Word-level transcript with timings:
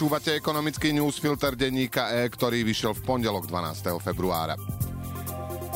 Počúvate 0.00 0.32
ekonomický 0.32 0.96
newsfilter 0.96 1.52
denníka 1.52 2.08
E, 2.08 2.24
ktorý 2.32 2.64
vyšiel 2.64 2.96
v 2.96 3.04
pondelok 3.04 3.44
12. 3.44 4.00
februára. 4.00 4.56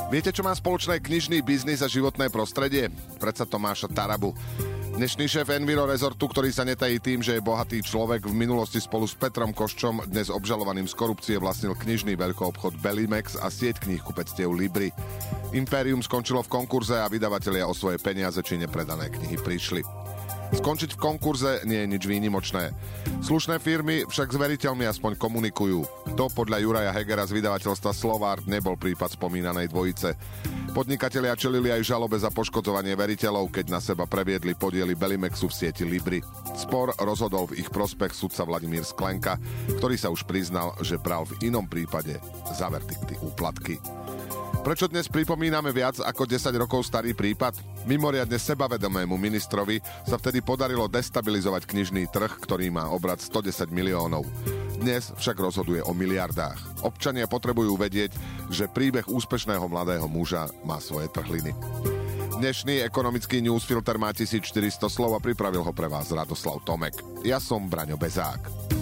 Viete, 0.08 0.32
čo 0.32 0.40
má 0.40 0.56
spoločné 0.56 0.96
knižný 0.96 1.44
biznis 1.44 1.84
a 1.84 1.92
životné 1.92 2.32
prostredie? 2.32 2.88
Predsa 3.20 3.44
Tomáša 3.44 3.92
Tarabu. 3.92 4.32
Dnešný 4.96 5.28
šéf 5.28 5.52
Enviro 5.52 5.84
Resortu, 5.84 6.24
ktorý 6.24 6.48
sa 6.56 6.64
netají 6.64 7.04
tým, 7.04 7.20
že 7.20 7.36
je 7.36 7.44
bohatý 7.44 7.84
človek, 7.84 8.24
v 8.24 8.32
minulosti 8.32 8.80
spolu 8.80 9.04
s 9.04 9.12
Petrom 9.12 9.52
Koščom, 9.52 10.08
dnes 10.08 10.32
obžalovaným 10.32 10.88
z 10.88 10.96
korupcie, 10.96 11.36
vlastnil 11.36 11.76
knižný 11.76 12.16
veľkoobchod 12.16 12.80
Bellimex 12.80 13.36
a 13.36 13.52
sieť 13.52 13.84
kníh 13.84 14.00
kupectiev 14.00 14.48
Libry. 14.56 14.88
Imperium 15.52 16.00
skončilo 16.00 16.40
v 16.40 16.64
konkurze 16.64 16.96
a 16.96 17.12
vydavatelia 17.12 17.68
o 17.68 17.76
svoje 17.76 18.00
peniaze 18.00 18.40
či 18.40 18.56
nepredané 18.56 19.12
knihy 19.12 19.36
prišli. 19.36 19.84
Skončiť 20.52 20.96
v 20.96 21.00
konkurze 21.00 21.64
nie 21.64 21.80
je 21.80 21.90
nič 21.96 22.02
výnimočné. 22.04 22.74
Slušné 23.24 23.56
firmy 23.56 24.04
však 24.04 24.28
s 24.28 24.36
veriteľmi 24.36 24.84
aspoň 24.84 25.16
komunikujú. 25.16 25.80
To 26.18 26.28
podľa 26.28 26.60
Juraja 26.60 26.92
Hegera 26.92 27.24
z 27.24 27.40
vydavateľstva 27.40 27.96
Slovart 27.96 28.44
nebol 28.44 28.76
prípad 28.76 29.16
spomínanej 29.16 29.72
dvojice. 29.72 30.12
Podnikatelia 30.74 31.38
čelili 31.38 31.70
aj 31.70 31.86
žalobe 31.86 32.18
za 32.18 32.34
poškodzovanie 32.34 32.98
veriteľov, 32.98 33.48
keď 33.54 33.66
na 33.70 33.80
seba 33.80 34.10
previedli 34.10 34.58
podiely 34.58 34.98
Belimexu 34.98 35.46
v 35.46 35.54
sieti 35.54 35.86
Libry. 35.86 36.18
Spor 36.58 36.90
rozhodol 36.98 37.46
v 37.48 37.62
ich 37.62 37.70
prospech 37.70 38.10
sudca 38.10 38.42
Vladimír 38.42 38.82
Sklenka, 38.82 39.38
ktorý 39.78 39.94
sa 39.94 40.10
už 40.10 40.26
priznal, 40.26 40.74
že 40.82 40.98
bral 40.98 41.30
v 41.30 41.46
inom 41.46 41.64
prípade 41.70 42.18
za 42.50 42.66
verdikty 42.66 43.14
úplatky. 43.22 43.78
Prečo 44.64 44.88
dnes 44.88 45.12
pripomíname 45.12 45.76
viac 45.76 46.00
ako 46.00 46.24
10 46.24 46.48
rokov 46.56 46.88
starý 46.88 47.12
prípad? 47.12 47.84
Mimoriadne 47.84 48.40
sebavedomému 48.40 49.12
ministrovi 49.20 49.76
sa 50.08 50.16
vtedy 50.16 50.40
podarilo 50.40 50.88
destabilizovať 50.88 51.68
knižný 51.68 52.08
trh, 52.08 52.40
ktorý 52.40 52.72
má 52.72 52.88
obrad 52.88 53.20
110 53.20 53.68
miliónov. 53.68 54.24
Dnes 54.80 55.12
však 55.20 55.36
rozhoduje 55.36 55.84
o 55.84 55.92
miliardách. 55.92 56.80
Občania 56.80 57.28
potrebujú 57.28 57.76
vedieť, 57.76 58.16
že 58.48 58.64
príbeh 58.64 59.04
úspešného 59.04 59.68
mladého 59.68 60.08
muža 60.08 60.48
má 60.64 60.80
svoje 60.80 61.12
trhliny. 61.12 61.52
Dnešný 62.40 62.80
ekonomický 62.88 63.44
newsfilter 63.44 64.00
má 64.00 64.16
1400 64.16 64.80
slov 64.88 65.12
a 65.12 65.20
pripravil 65.20 65.60
ho 65.60 65.76
pre 65.76 65.92
vás 65.92 66.08
Radoslav 66.08 66.64
Tomek. 66.64 66.96
Ja 67.20 67.36
som 67.36 67.68
Braňo 67.68 68.00
Bezák. 68.00 68.73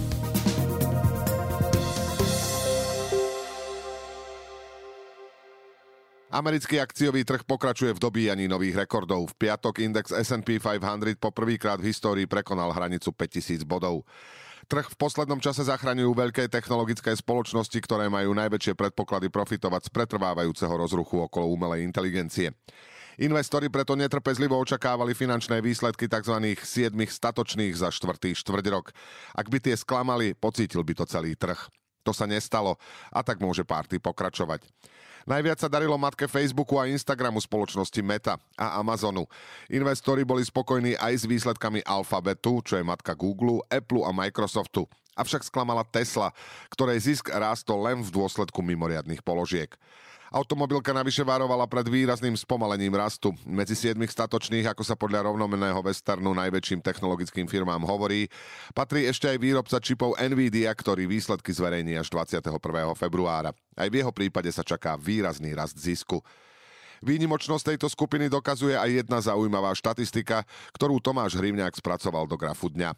Americký 6.33 6.81
akciový 6.81 7.29
trh 7.29 7.45
pokračuje 7.45 7.93
v 7.93 8.01
dobíjaní 8.01 8.49
nových 8.49 8.89
rekordov. 8.89 9.37
V 9.37 9.37
piatok 9.37 9.85
index 9.85 10.17
S&P 10.17 10.57
500 10.57 11.21
poprvýkrát 11.21 11.77
v 11.77 11.93
histórii 11.93 12.25
prekonal 12.25 12.73
hranicu 12.73 13.13
5000 13.13 13.69
bodov. 13.69 14.09
Trh 14.65 14.89
v 14.89 14.97
poslednom 14.97 15.45
čase 15.45 15.69
zachraňujú 15.69 16.09
veľké 16.17 16.49
technologické 16.49 17.13
spoločnosti, 17.13 17.77
ktoré 17.85 18.09
majú 18.09 18.33
najväčšie 18.33 18.73
predpoklady 18.73 19.29
profitovať 19.29 19.87
z 19.87 19.91
pretrvávajúceho 19.93 20.73
rozruchu 20.73 21.21
okolo 21.21 21.53
umelej 21.53 21.85
inteligencie. 21.85 22.57
Investori 23.21 23.69
preto 23.69 23.93
netrpezlivo 23.93 24.57
očakávali 24.57 25.13
finančné 25.13 25.61
výsledky 25.61 26.09
tzv. 26.09 26.57
7 26.57 26.97
statočných 26.97 27.77
za 27.77 27.93
štvrtý 27.93 28.33
štvrť 28.41 28.65
rok. 28.73 28.97
Ak 29.37 29.53
by 29.53 29.61
tie 29.61 29.77
sklamali, 29.77 30.33
pocítil 30.33 30.81
by 30.81 30.97
to 30.97 31.05
celý 31.05 31.37
trh. 31.37 31.61
To 32.03 32.11
sa 32.11 32.27
nestalo 32.27 32.79
a 33.11 33.23
tak 33.23 33.39
môže 33.39 33.63
párty 33.63 34.03
pokračovať. 34.03 34.67
Najviac 35.23 35.59
sa 35.63 35.71
darilo 35.71 35.95
matke 35.95 36.27
Facebooku 36.27 36.83
a 36.83 36.91
Instagramu 36.91 37.39
spoločnosti 37.39 38.01
Meta 38.03 38.35
a 38.59 38.83
Amazonu. 38.83 39.31
Investori 39.71 40.27
boli 40.27 40.43
spokojní 40.43 40.99
aj 40.99 41.23
s 41.23 41.25
výsledkami 41.31 41.87
Alphabetu, 41.87 42.59
čo 42.67 42.75
je 42.75 42.83
matka 42.83 43.15
Google, 43.15 43.63
Apple 43.71 44.03
a 44.03 44.11
Microsoftu. 44.11 44.83
Avšak 45.15 45.47
sklamala 45.47 45.87
Tesla, 45.87 46.35
ktorej 46.73 47.07
zisk 47.07 47.31
rástol 47.31 47.87
len 47.87 48.03
v 48.03 48.11
dôsledku 48.11 48.65
mimoriadných 48.65 49.23
položiek. 49.23 49.71
Automobilka 50.33 50.97
navyše 50.97 51.21
varovala 51.29 51.69
pred 51.69 51.85
výrazným 51.85 52.33
spomalením 52.33 52.97
rastu. 52.97 53.37
Medzi 53.45 53.77
siedmých 53.77 54.17
statočných, 54.17 54.65
ako 54.65 54.81
sa 54.81 54.97
podľa 54.97 55.29
rovnomenného 55.29 55.77
westernu 55.85 56.33
najväčším 56.33 56.81
technologickým 56.81 57.45
firmám 57.45 57.85
hovorí, 57.85 58.33
patrí 58.73 59.05
ešte 59.05 59.29
aj 59.29 59.37
výrobca 59.37 59.77
čipov 59.77 60.17
Nvidia, 60.17 60.73
ktorý 60.73 61.05
výsledky 61.05 61.53
zverejní 61.53 62.01
až 62.01 62.09
21. 62.09 62.49
februára. 62.97 63.53
Aj 63.77 63.89
v 63.93 64.01
jeho 64.01 64.09
prípade 64.09 64.49
sa 64.49 64.65
čaká 64.65 64.97
výrazný 64.97 65.53
rast 65.53 65.77
zisku. 65.77 66.25
Výnimočnosť 67.03 67.75
tejto 67.75 67.91
skupiny 67.91 68.31
dokazuje 68.31 68.79
aj 68.79 69.03
jedna 69.03 69.19
zaujímavá 69.19 69.75
štatistika, 69.75 70.47
ktorú 70.71 71.03
Tomáš 71.03 71.35
Hrivňák 71.35 71.75
spracoval 71.75 72.31
do 72.31 72.39
grafu 72.39 72.71
dňa. 72.71 72.95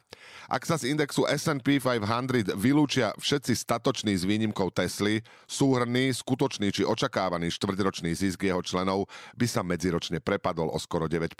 Ak 0.52 0.68
sa 0.68 0.76
z 0.76 0.92
indexu 0.92 1.24
S&P 1.24 1.80
500 1.80 2.52
vylúčia 2.52 3.16
všetci 3.16 3.56
statoční 3.56 4.12
s 4.12 4.28
výnimkou 4.28 4.68
Tesly, 4.68 5.24
súhrný, 5.48 6.12
skutočný 6.12 6.68
či 6.68 6.84
očakávaný 6.84 7.48
štvrťročný 7.56 8.12
zisk 8.12 8.44
jeho 8.44 8.60
členov 8.60 9.08
by 9.40 9.48
sa 9.48 9.64
medziročne 9.64 10.20
prepadol 10.20 10.68
o 10.68 10.76
skoro 10.76 11.08
9%. 11.08 11.32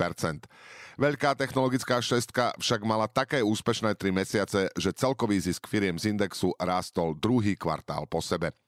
Veľká 0.97 1.37
technologická 1.37 2.01
šestka 2.01 2.57
však 2.57 2.81
mala 2.89 3.13
také 3.13 3.45
úspešné 3.45 3.93
3 3.93 4.09
mesiace, 4.09 4.73
že 4.73 4.97
celkový 4.97 5.37
zisk 5.37 5.69
firiem 5.69 6.01
z 6.01 6.17
indexu 6.17 6.57
rástol 6.57 7.13
druhý 7.13 7.61
kvartál 7.61 8.09
po 8.09 8.25
sebe. 8.25 8.64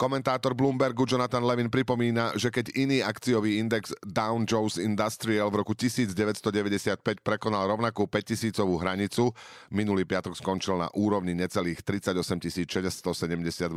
Komentátor 0.00 0.56
Bloombergu 0.56 1.04
Jonathan 1.04 1.44
Levin 1.44 1.68
pripomína, 1.68 2.32
že 2.32 2.48
keď 2.48 2.72
iný 2.72 3.04
akciový 3.04 3.60
index 3.60 3.92
Dow 4.00 4.32
Jones 4.48 4.80
Industrial 4.80 5.52
v 5.52 5.60
roku 5.60 5.76
1995 5.76 6.96
prekonal 7.20 7.68
rovnakú 7.68 8.08
5000 8.08 8.64
hranicu, 8.80 9.28
minulý 9.68 10.08
piatok 10.08 10.32
skončil 10.32 10.80
na 10.80 10.88
úrovni 10.96 11.36
necelých 11.36 11.84
38 11.84 12.16
672 12.16 13.12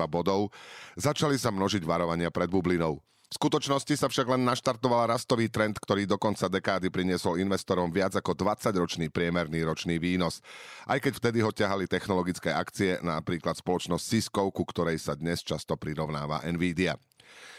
bodov, 0.07 0.47
začali 0.95 1.35
sa 1.35 1.51
množiť 1.51 1.83
varovania 1.83 2.31
pred 2.31 2.47
bublinou. 2.47 3.03
V 3.33 3.41
skutočnosti 3.49 3.97
sa 3.97 4.05
však 4.05 4.29
len 4.29 4.45
naštartoval 4.45 5.09
rastový 5.09 5.49
trend, 5.49 5.81
ktorý 5.81 6.05
do 6.05 6.21
konca 6.21 6.45
dekády 6.45 6.93
priniesol 6.93 7.41
investorom 7.41 7.89
viac 7.89 8.13
ako 8.13 8.37
20-ročný 8.37 9.09
priemerný 9.09 9.65
ročný 9.65 9.97
výnos. 9.97 10.37
Aj 10.85 11.01
keď 11.01 11.17
vtedy 11.17 11.41
ho 11.41 11.49
ťahali 11.49 11.89
technologické 11.89 12.53
akcie, 12.53 13.01
napríklad 13.01 13.57
spoločnosť 13.57 14.05
Cisco, 14.05 14.53
ku 14.53 14.61
ktorej 14.69 15.01
sa 15.01 15.17
dnes 15.17 15.41
často 15.41 15.73
prirovnáva 15.73 16.45
Nvidia. 16.45 16.93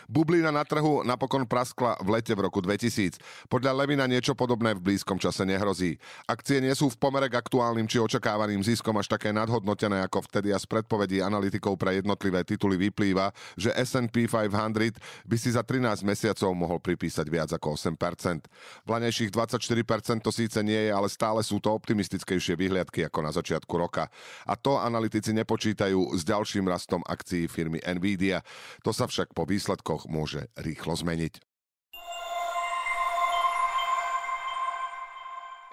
Bublina 0.09 0.53
na 0.53 0.65
trhu 0.65 1.05
napokon 1.07 1.49
praskla 1.49 1.97
v 2.01 2.09
lete 2.19 2.33
v 2.37 2.45
roku 2.45 2.61
2000. 2.61 3.21
Podľa 3.49 3.73
Levina 3.85 4.05
niečo 4.05 4.37
podobné 4.37 4.77
v 4.77 4.85
blízkom 4.91 5.17
čase 5.17 5.47
nehrozí. 5.47 5.97
Akcie 6.27 6.59
nie 6.61 6.73
sú 6.75 6.91
v 6.91 6.99
pomere 6.99 7.31
k 7.31 7.39
aktuálnym 7.39 7.87
či 7.87 8.01
očakávaným 8.01 8.61
ziskom 8.65 8.97
až 8.99 9.13
také 9.13 9.31
nadhodnotené 9.31 10.03
ako 10.05 10.27
vtedy 10.27 10.51
a 10.51 10.59
z 10.59 10.67
predpovedí 10.67 11.21
analytikov 11.21 11.77
pre 11.79 12.01
jednotlivé 12.01 12.43
tituly 12.43 12.77
vyplýva, 12.91 13.31
že 13.55 13.71
S&P 13.75 14.27
500 14.27 14.99
by 15.29 15.37
si 15.39 15.51
za 15.55 15.63
13 15.63 16.03
mesiacov 16.03 16.51
mohol 16.57 16.79
pripísať 16.81 17.27
viac 17.31 17.51
ako 17.55 17.79
8%. 17.79 18.49
Vlanejších 18.89 19.31
24% 19.31 20.25
to 20.25 20.31
síce 20.35 20.59
nie 20.65 20.89
je, 20.89 20.91
ale 20.91 21.07
stále 21.13 21.45
sú 21.47 21.63
to 21.63 21.71
optimistickejšie 21.71 22.59
vyhliadky 22.59 23.07
ako 23.07 23.19
na 23.23 23.31
začiatku 23.31 23.75
roka. 23.77 24.09
A 24.49 24.59
to 24.59 24.81
analytici 24.81 25.31
nepočítajú 25.37 26.17
s 26.17 26.23
ďalším 26.27 26.67
rastom 26.67 27.05
akcií 27.07 27.47
firmy 27.47 27.79
Nvidia. 27.85 28.43
To 28.83 28.91
sa 28.91 29.07
však 29.07 29.37
po 29.37 29.47
výsledkoch 29.47 29.94
rokoch 29.95 30.11
môže 30.11 30.51
rýchlo 30.59 30.99
zmeniť. 30.99 31.54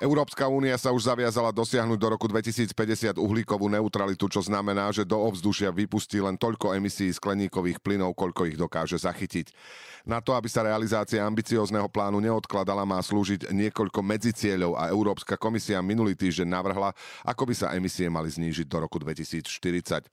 Európska 0.01 0.49
únia 0.49 0.73
sa 0.81 0.89
už 0.89 1.13
zaviazala 1.13 1.53
dosiahnuť 1.53 1.99
do 2.01 2.07
roku 2.09 2.25
2050 2.25 3.21
uhlíkovú 3.21 3.69
neutralitu, 3.69 4.25
čo 4.25 4.41
znamená, 4.41 4.89
že 4.89 5.05
do 5.05 5.13
ovzdušia 5.13 5.69
vypustí 5.69 6.17
len 6.17 6.41
toľko 6.41 6.73
emisí 6.73 7.13
skleníkových 7.13 7.77
plynov, 7.77 8.17
koľko 8.17 8.49
ich 8.49 8.57
dokáže 8.57 8.97
zachytiť. 8.97 9.53
Na 10.01 10.17
to, 10.17 10.33
aby 10.33 10.49
sa 10.49 10.65
realizácia 10.65 11.21
ambiciózneho 11.21 11.85
plánu 11.85 12.17
neodkladala, 12.17 12.81
má 12.81 12.97
slúžiť 12.97 13.53
niekoľko 13.53 14.01
medzicieľov 14.01 14.73
a 14.73 14.89
Európska 14.89 15.37
komisia 15.37 15.77
minulý 15.85 16.17
týždeň 16.17 16.49
navrhla, 16.49 16.97
ako 17.21 17.45
by 17.45 17.53
sa 17.53 17.77
emisie 17.77 18.09
mali 18.09 18.33
znížiť 18.33 18.65
do 18.65 18.81
roku 18.81 18.97
2040. 18.97 20.09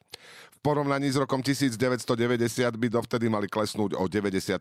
V 0.59 0.67
porovnaní 0.67 1.07
s 1.07 1.17
rokom 1.17 1.39
1990 1.39 1.79
by 2.77 2.89
dovtedy 2.91 3.31
mali 3.31 3.47
klesnúť 3.47 3.95
o 3.95 4.05
90%, 4.11 4.59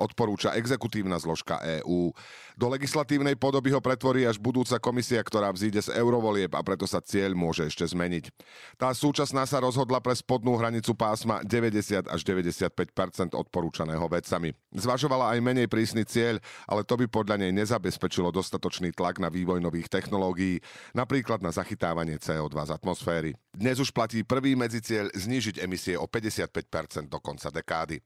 odporúča 0.00 0.56
exekutívna 0.56 1.20
zložka 1.20 1.60
EÚ. 1.84 2.16
Do 2.56 2.66
legislatívnej 2.72 3.36
podoby 3.36 3.76
ho 3.76 3.84
pretvorí 3.84 4.24
až 4.32 4.40
budúca 4.40 4.80
komisia, 4.80 5.20
ktorá 5.20 5.52
vzíde 5.52 5.84
z 5.84 5.92
eurovolieb 6.00 6.48
a 6.56 6.64
preto 6.64 6.88
sa 6.88 7.04
cieľ 7.04 7.36
môže 7.36 7.68
ešte 7.68 7.84
zmeniť. 7.84 8.32
Tá 8.80 8.88
súčasná 8.96 9.44
sa 9.44 9.60
rozhodla 9.60 10.00
pre 10.00 10.16
spodnú 10.16 10.56
hranicu 10.56 10.96
pásma 10.96 11.44
90 11.44 12.08
až 12.08 12.20
95% 12.24 13.36
odporúčaného 13.36 14.08
vecami. 14.08 14.56
Zvažovala 14.72 15.36
aj 15.36 15.44
menej 15.44 15.68
prísny 15.68 16.08
cieľ, 16.08 16.40
ale 16.64 16.88
to 16.88 16.96
by 16.96 17.04
podľa 17.04 17.36
nej 17.44 17.52
nezabezpečilo 17.52 18.32
dostatočný 18.32 18.96
tlak 18.96 19.20
na 19.20 19.28
vývoj 19.28 19.60
nových 19.60 19.92
technológií, 19.92 20.64
napríklad 20.96 21.44
na 21.44 21.52
zachytávanie 21.52 22.16
CO2 22.16 22.56
z 22.56 22.70
atmosféry. 22.72 23.30
Dnes 23.52 23.76
už 23.76 23.92
platí 23.92 24.24
prvý 24.24 24.56
medzicieľ 24.56 25.02
cieľ 25.02 25.08
znížiť 25.18 25.56
emisie 25.58 25.98
o 25.98 26.06
55% 26.06 27.10
do 27.10 27.18
konca 27.18 27.50
dekády. 27.50 27.98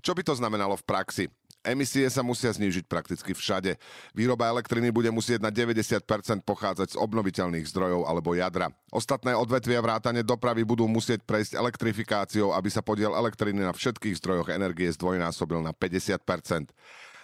Čo 0.00 0.16
by 0.16 0.22
to 0.24 0.32
znamenalo 0.38 0.76
v 0.78 0.86
praxi? 0.86 1.24
Emisie 1.66 2.06
sa 2.06 2.22
musia 2.22 2.54
znížiť 2.54 2.86
prakticky 2.86 3.34
všade. 3.34 3.74
Výroba 4.14 4.46
elektriny 4.46 4.94
bude 4.94 5.10
musieť 5.10 5.42
na 5.42 5.50
90% 5.50 6.06
pochádzať 6.46 6.94
z 6.94 6.96
obnoviteľných 6.96 7.66
zdrojov 7.66 8.06
alebo 8.06 8.38
jadra. 8.38 8.70
Ostatné 8.94 9.34
odvetvia 9.34 9.82
vrátane 9.82 10.22
dopravy 10.22 10.62
budú 10.62 10.86
musieť 10.86 11.26
prejsť 11.26 11.58
elektrifikáciou, 11.58 12.54
aby 12.54 12.70
sa 12.70 12.86
podiel 12.86 13.12
elektriny 13.12 13.66
na 13.66 13.74
všetkých 13.74 14.14
zdrojoch 14.22 14.54
energie 14.54 14.86
zdvojnásobil 14.94 15.58
na 15.58 15.74
50%. 15.74 16.70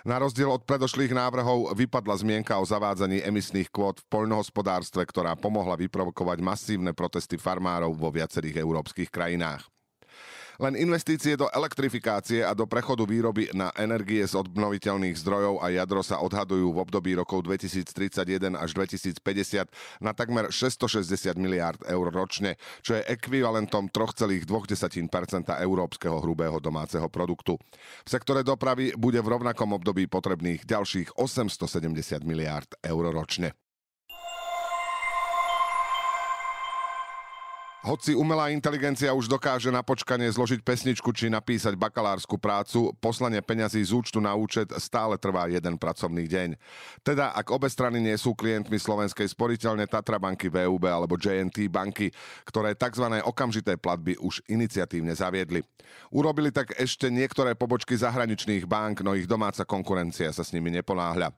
Na 0.02 0.18
rozdiel 0.18 0.50
od 0.50 0.66
predošlých 0.66 1.14
návrhov 1.14 1.78
vypadla 1.78 2.18
zmienka 2.18 2.58
o 2.58 2.66
zavádzaní 2.66 3.22
emisných 3.22 3.70
kvót 3.70 4.02
v 4.02 4.08
poľnohospodárstve, 4.10 5.06
ktorá 5.06 5.38
pomohla 5.38 5.78
vyprovokovať 5.78 6.42
masívne 6.42 6.90
protesty 6.90 7.38
farmárov 7.38 7.94
vo 7.94 8.10
viacerých 8.10 8.58
európskych 8.58 9.06
krajinách. 9.06 9.62
Len 10.60 10.76
investície 10.76 11.32
do 11.38 11.48
elektrifikácie 11.48 12.44
a 12.44 12.52
do 12.52 12.68
prechodu 12.68 13.08
výroby 13.08 13.48
na 13.56 13.72
energie 13.80 14.20
z 14.20 14.36
obnoviteľných 14.36 15.16
zdrojov 15.16 15.64
a 15.64 15.72
jadro 15.72 16.04
sa 16.04 16.20
odhadujú 16.20 16.76
v 16.76 16.82
období 16.84 17.16
rokov 17.16 17.48
2031 17.48 18.58
až 18.58 18.70
2050 18.76 20.04
na 20.04 20.12
takmer 20.12 20.52
660 20.52 21.40
miliárd 21.40 21.80
eur 21.88 22.12
ročne, 22.12 22.60
čo 22.84 23.00
je 23.00 23.02
ekvivalentom 23.08 23.88
3,2% 23.88 24.44
európskeho 25.56 26.20
hrubého 26.20 26.60
domáceho 26.60 27.08
produktu. 27.08 27.56
V 28.04 28.08
sektore 28.12 28.44
dopravy 28.44 28.92
bude 28.98 29.20
v 29.24 29.32
rovnakom 29.32 29.72
období 29.72 30.04
potrebných 30.10 30.68
ďalších 30.68 31.16
870 31.16 32.28
miliárd 32.28 32.68
eur 32.84 33.04
ročne. 33.08 33.56
Hoci 37.82 38.14
umelá 38.14 38.54
inteligencia 38.54 39.10
už 39.10 39.26
dokáže 39.26 39.66
na 39.66 39.82
počkanie 39.82 40.30
zložiť 40.30 40.62
pesničku 40.62 41.10
či 41.10 41.26
napísať 41.26 41.74
bakalárskú 41.74 42.38
prácu, 42.38 42.94
poslanie 43.02 43.42
peňazí 43.42 43.82
z 43.82 43.90
účtu 43.90 44.22
na 44.22 44.38
účet 44.38 44.70
stále 44.78 45.18
trvá 45.18 45.50
jeden 45.50 45.74
pracovný 45.74 46.30
deň. 46.30 46.54
Teda, 47.02 47.34
ak 47.34 47.50
obe 47.50 47.66
strany 47.66 47.98
nie 47.98 48.14
sú 48.14 48.38
klientmi 48.38 48.78
slovenskej 48.78 49.26
sporiteľne 49.34 49.90
Tatra 49.90 50.22
banky 50.22 50.46
VUB 50.46 50.86
alebo 50.86 51.18
JNT 51.18 51.66
banky, 51.66 52.14
ktoré 52.46 52.78
tzv. 52.78 53.18
okamžité 53.26 53.74
platby 53.74 54.14
už 54.22 54.46
iniciatívne 54.46 55.10
zaviedli. 55.18 55.66
Urobili 56.14 56.54
tak 56.54 56.78
ešte 56.78 57.10
niektoré 57.10 57.58
pobočky 57.58 57.98
zahraničných 57.98 58.62
bank, 58.62 59.02
no 59.02 59.18
ich 59.18 59.26
domáca 59.26 59.66
konkurencia 59.66 60.30
sa 60.30 60.46
s 60.46 60.54
nimi 60.54 60.70
neponáhľa. 60.70 61.34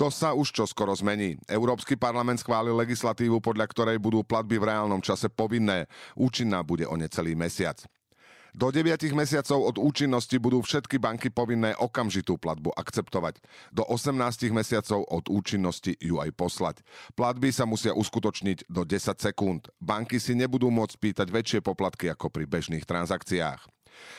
To 0.00 0.08
sa 0.08 0.32
už 0.32 0.56
čo 0.56 0.64
skoro 0.64 0.96
zmení. 0.96 1.36
Európsky 1.44 2.00
parlament 2.00 2.40
schválil 2.40 2.72
legislatívu, 2.80 3.44
podľa 3.44 3.68
ktorej 3.68 4.00
budú 4.00 4.24
platby 4.24 4.56
v 4.56 4.72
reálnom 4.72 5.04
čase 5.04 5.28
povinné 5.28 5.81
Účinná 6.16 6.62
bude 6.62 6.84
o 6.88 6.94
necelý 6.98 7.34
mesiac. 7.36 7.82
Do 8.52 8.68
9 8.68 9.16
mesiacov 9.16 9.64
od 9.64 9.76
účinnosti 9.80 10.36
budú 10.36 10.60
všetky 10.60 11.00
banky 11.00 11.32
povinné 11.32 11.72
okamžitú 11.72 12.36
platbu 12.36 12.76
akceptovať. 12.76 13.40
Do 13.72 13.80
18 13.88 14.52
mesiacov 14.52 15.08
od 15.08 15.24
účinnosti 15.32 15.96
ju 15.96 16.20
aj 16.20 16.36
poslať. 16.36 16.76
Platby 17.16 17.48
sa 17.48 17.64
musia 17.64 17.96
uskutočniť 17.96 18.68
do 18.68 18.84
10 18.84 19.24
sekúnd. 19.24 19.72
Banky 19.80 20.20
si 20.20 20.36
nebudú 20.36 20.68
môcť 20.68 21.00
pýtať 21.00 21.32
väčšie 21.32 21.60
poplatky 21.64 22.12
ako 22.12 22.28
pri 22.28 22.44
bežných 22.44 22.84
transakciách. 22.84 23.64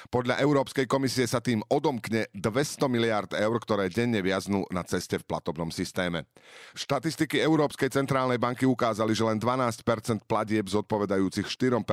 Podľa 0.09 0.39
Európskej 0.39 0.85
komisie 0.85 1.25
sa 1.27 1.41
tým 1.41 1.61
odomkne 1.67 2.29
200 2.37 2.85
miliard 2.87 3.31
eur, 3.33 3.55
ktoré 3.59 3.89
denne 3.89 4.21
viaznú 4.21 4.63
na 4.69 4.85
ceste 4.85 5.19
v 5.19 5.27
platobnom 5.27 5.73
systéme. 5.73 6.29
Štatistiky 6.77 7.41
Európskej 7.41 7.91
centrálnej 7.91 8.37
banky 8.37 8.63
ukázali, 8.63 9.11
že 9.17 9.25
len 9.25 9.41
12% 9.41 10.23
platieb 10.25 10.65
zodpovedajúcich 10.69 11.47
4% 11.49 11.83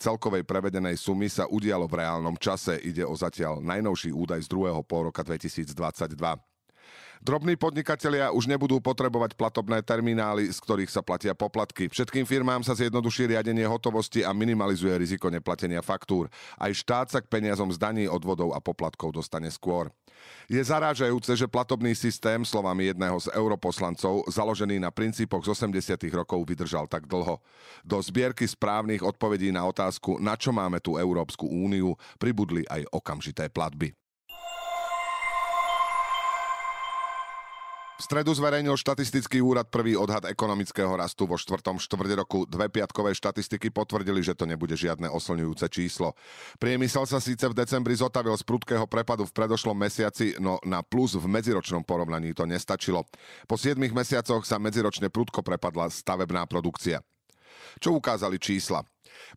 celkovej 0.00 0.42
prevedenej 0.44 0.96
sumy 0.96 1.28
sa 1.28 1.46
udialo 1.46 1.86
v 1.86 2.02
reálnom 2.02 2.36
čase. 2.40 2.80
Ide 2.80 3.04
o 3.04 3.14
zatiaľ 3.14 3.60
najnovší 3.60 4.10
údaj 4.10 4.44
z 4.44 4.48
druhého 4.48 4.82
pol 4.82 5.12
roka 5.12 5.22
2022. 5.22 6.49
Drobní 7.20 7.52
podnikatelia 7.52 8.32
už 8.32 8.48
nebudú 8.48 8.80
potrebovať 8.80 9.36
platobné 9.36 9.84
terminály, 9.84 10.48
z 10.48 10.56
ktorých 10.56 10.88
sa 10.88 11.04
platia 11.04 11.36
poplatky. 11.36 11.92
Všetkým 11.92 12.24
firmám 12.24 12.64
sa 12.64 12.72
zjednoduší 12.72 13.36
riadenie 13.36 13.68
hotovosti 13.68 14.24
a 14.24 14.32
minimalizuje 14.32 14.96
riziko 14.96 15.28
neplatenia 15.28 15.84
faktúr. 15.84 16.32
Aj 16.56 16.72
štát 16.72 17.12
sa 17.12 17.20
k 17.20 17.28
peniazom 17.28 17.68
z 17.68 17.76
daní, 17.76 18.08
odvodov 18.08 18.56
a 18.56 18.64
poplatkov 18.64 19.12
dostane 19.12 19.52
skôr. 19.52 19.92
Je 20.48 20.64
zarážajúce, 20.64 21.36
že 21.36 21.44
platobný 21.44 21.92
systém, 21.92 22.40
slovami 22.40 22.88
jedného 22.88 23.20
z 23.20 23.28
europoslancov, 23.36 24.24
založený 24.32 24.80
na 24.80 24.88
princípoch 24.88 25.44
z 25.44 25.52
80. 25.52 26.00
rokov, 26.16 26.40
vydržal 26.48 26.88
tak 26.88 27.04
dlho. 27.04 27.36
Do 27.84 28.00
zbierky 28.00 28.48
správnych 28.48 29.04
odpovedí 29.04 29.52
na 29.52 29.68
otázku, 29.68 30.16
na 30.24 30.40
čo 30.40 30.56
máme 30.56 30.80
tú 30.80 30.96
Európsku 30.96 31.44
úniu, 31.44 32.00
pribudli 32.16 32.64
aj 32.64 32.88
okamžité 32.96 33.52
platby. 33.52 33.92
V 38.00 38.08
stredu 38.08 38.32
zverejnil 38.32 38.80
štatistický 38.80 39.44
úrad 39.44 39.68
prvý 39.68 39.92
odhad 39.92 40.24
ekonomického 40.24 40.88
rastu 40.96 41.28
vo 41.28 41.36
štvrtom 41.36 41.76
štvrť 41.76 42.16
roku. 42.16 42.48
Dve 42.48 42.72
piatkové 42.72 43.12
štatistiky 43.12 43.68
potvrdili, 43.68 44.24
že 44.24 44.32
to 44.32 44.48
nebude 44.48 44.72
žiadne 44.72 45.04
oslňujúce 45.12 45.68
číslo. 45.68 46.16
Priemysel 46.56 47.04
sa 47.04 47.20
síce 47.20 47.44
v 47.44 47.52
decembri 47.52 47.92
zotavil 47.92 48.32
z 48.40 48.48
prudkého 48.48 48.88
prepadu 48.88 49.28
v 49.28 49.36
predošlom 49.36 49.76
mesiaci, 49.76 50.40
no 50.40 50.56
na 50.64 50.80
plus 50.80 51.12
v 51.12 51.28
medziročnom 51.28 51.84
porovnaní 51.84 52.32
to 52.32 52.48
nestačilo. 52.48 53.04
Po 53.44 53.60
7 53.60 53.76
mesiacoch 53.76 54.48
sa 54.48 54.56
medziročne 54.56 55.12
prudko 55.12 55.44
prepadla 55.44 55.92
stavebná 55.92 56.48
produkcia. 56.48 57.04
Čo 57.84 58.00
ukázali 58.00 58.40
čísla? 58.40 58.80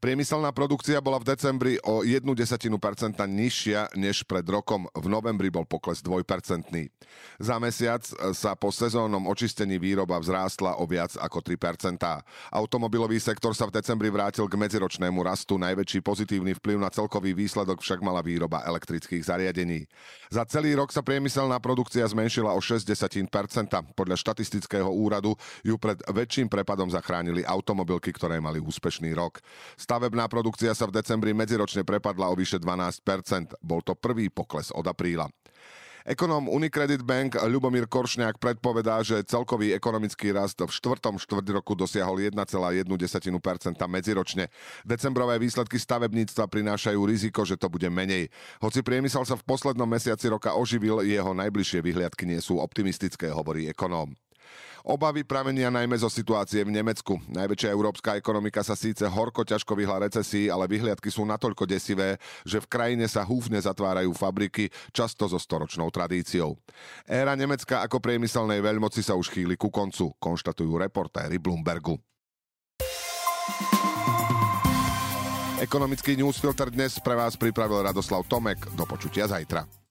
Priemyselná 0.02 0.52
produkcia 0.52 1.00
bola 1.00 1.22
v 1.22 1.34
decembri 1.36 1.74
o 1.86 2.02
1 2.02 2.25
desatinu 2.36 2.81
percenta 2.81 3.24
nižšia 3.30 3.94
než 3.96 4.25
pred 4.25 4.44
rokom. 4.48 4.90
V 4.98 5.06
novembri 5.08 5.54
bol 5.54 5.64
pokles 5.64 6.02
dvojpercentný. 6.02 6.90
Za 7.40 7.62
mesiac 7.62 8.04
sa 8.34 8.58
po 8.58 8.74
sezónnom 8.74 9.25
očistení 9.30 9.78
výroba 9.78 10.18
vzrástla 10.18 10.81
o 10.81 10.86
viac 10.90 11.16
ako 11.20 11.40
3% 11.40 12.04
Automobilový 12.52 13.22
sektor 13.22 13.56
sa 13.56 13.70
v 13.70 13.80
decembri 13.80 14.10
vrátil 14.10 14.46
k 14.50 14.60
medziročnému 14.60 15.24
rastu. 15.24 15.56
Najväčší 15.62 16.02
pozitívny 16.02 16.58
vplyv 16.58 16.78
na 16.81 16.90
celkový 16.90 17.34
výsledok 17.34 17.80
však 17.80 18.04
mala 18.04 18.19
výroba 18.19 18.66
elektrických 18.66 19.26
zariadení. 19.26 19.86
Za 20.34 20.44
celý 20.50 20.76
rok 20.76 20.92
sa 20.92 21.06
priemyselná 21.06 21.62
produkcia 21.62 22.04
zmenšila 22.06 22.52
o 22.54 22.62
6 22.62 22.84
desatín. 22.86 23.30
Podľa 23.94 24.18
štatistického 24.18 24.90
úradu 24.90 25.34
ju 25.66 25.78
pred 25.78 25.98
väčším 26.06 26.50
prepadom 26.50 26.90
zachránili 26.90 27.42
automobilky, 27.46 28.14
ktoré 28.14 28.38
mali 28.38 28.62
úspešný 28.62 29.14
rok. 29.14 29.42
Stavebná 29.75 30.25
produkcia 30.31 30.71
sa 30.74 30.89
v 30.89 30.95
decembri 31.00 31.31
medziročne 31.31 31.83
prepadla 31.88 32.30
o 32.30 32.36
vyše 32.38 32.60
12%. 32.60 33.60
Bol 33.60 33.81
to 33.81 33.98
prvý 33.98 34.27
pokles 34.31 34.69
od 34.71 34.86
apríla. 34.86 35.30
Ekonóm 36.04 36.51
Unicredit 36.51 37.00
Bank 37.00 37.39
Ľubomír 37.39 37.88
Koršňák 37.88 38.36
predpovedá, 38.36 38.99
že 39.07 39.23
celkový 39.23 39.71
ekonomický 39.71 40.35
rast 40.35 40.59
v 40.59 40.68
štvrtom 40.68 41.16
štvrť 41.16 41.56
roku 41.56 41.80
dosiahol 41.80 42.19
1,1% 42.19 42.83
medziročne. 43.88 44.52
Decembrové 44.83 45.40
výsledky 45.40 45.80
stavebníctva 45.80 46.52
prinášajú 46.52 46.99
riziko, 47.07 47.47
že 47.47 47.56
to 47.56 47.71
bude 47.71 47.88
menej. 47.88 48.28
Hoci 48.59 48.83
priemysel 48.83 49.23
sa 49.23 49.40
v 49.40 49.47
poslednom 49.47 49.88
mesiaci 49.88 50.28
roka 50.28 50.52
oživil, 50.52 51.07
jeho 51.07 51.31
najbližšie 51.31 51.80
vyhliadky 51.80 52.28
nie 52.28 52.44
sú 52.44 52.59
optimistické, 52.59 53.31
hovorí 53.31 53.71
ekonóm. 53.71 54.11
Obavy 54.83 55.24
pramenia 55.24 55.72
najmä 55.72 55.95
zo 55.95 56.12
situácie 56.12 56.60
v 56.68 56.76
Nemecku. 56.76 57.16
Najväčšia 57.31 57.72
európska 57.72 58.19
ekonomika 58.19 58.60
sa 58.68 58.76
síce 58.76 59.07
horko 59.07 59.48
ťažko 59.48 59.80
vyhla 59.80 60.04
recesii, 60.04 60.52
ale 60.52 60.68
vyhliadky 60.68 61.07
sú 61.07 61.24
natoľko 61.24 61.64
desivé, 61.64 62.19
že 62.44 62.60
v 62.60 62.68
krajine 62.68 63.07
sa 63.07 63.24
húfne 63.24 63.56
zatvárajú 63.64 64.12
fabriky, 64.12 64.68
často 64.92 65.24
so 65.31 65.40
storočnou 65.40 65.88
tradíciou. 65.88 66.60
Éra 67.07 67.31
Nemecka 67.40 67.80
ako 67.80 68.04
priemyselnej 68.04 68.60
veľmoci 68.60 69.00
sa 69.00 69.16
už 69.16 69.31
chýli 69.31 69.56
ku 69.56 69.72
koncu, 69.72 70.12
konštatujú 70.19 70.76
reportéry 70.76 71.40
Bloombergu. 71.40 71.95
Ekonomický 75.64 76.19
newsfilter 76.19 76.68
dnes 76.76 77.00
pre 77.00 77.16
vás 77.16 77.40
pripravil 77.40 77.88
Radoslav 77.88 78.28
Tomek. 78.28 78.68
Do 78.76 78.83
počutia 78.83 79.31
zajtra. 79.31 79.82